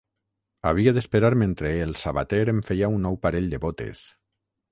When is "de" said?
3.55-3.63